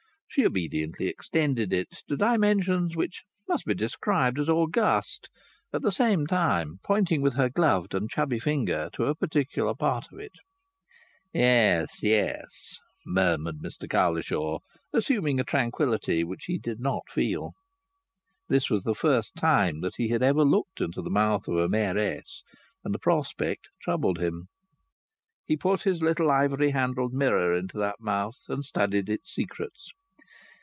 [0.33, 5.27] She obediently extended it to dimensions which must be described as august,
[5.73, 10.05] at the same time pointing with her gloved and chubby finger to a particular part
[10.09, 10.31] of it.
[11.33, 12.75] "Yes, yes,"
[13.05, 14.59] murmured Mr Cowlishaw,
[14.93, 17.51] assuming a tranquillity which he did not feel.
[18.47, 21.67] This was the first time that he had ever looked into the mouth of a
[21.67, 22.41] Mayoress,
[22.85, 24.47] and the prospect troubled him.
[25.43, 29.89] He put his little ivory handled mirror into that mouth and studied its secrets.